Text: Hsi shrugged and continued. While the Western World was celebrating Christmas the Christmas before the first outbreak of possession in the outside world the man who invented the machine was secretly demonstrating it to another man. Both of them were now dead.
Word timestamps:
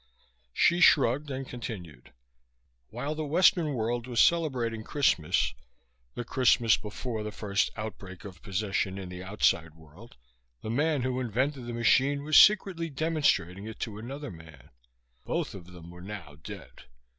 Hsi 0.55 0.79
shrugged 0.79 1.29
and 1.29 1.47
continued. 1.47 2.11
While 2.89 3.13
the 3.13 3.23
Western 3.23 3.75
World 3.75 4.07
was 4.07 4.19
celebrating 4.19 4.83
Christmas 4.83 5.53
the 6.15 6.23
Christmas 6.25 6.75
before 6.75 7.21
the 7.21 7.31
first 7.31 7.69
outbreak 7.75 8.25
of 8.25 8.41
possession 8.41 8.97
in 8.97 9.09
the 9.09 9.21
outside 9.23 9.75
world 9.75 10.15
the 10.63 10.71
man 10.71 11.03
who 11.03 11.19
invented 11.19 11.67
the 11.67 11.73
machine 11.73 12.23
was 12.23 12.35
secretly 12.35 12.89
demonstrating 12.89 13.67
it 13.67 13.79
to 13.81 13.99
another 13.99 14.31
man. 14.31 14.71
Both 15.23 15.53
of 15.53 15.67
them 15.67 15.91
were 15.91 16.01
now 16.01 16.33
dead. 16.43 16.85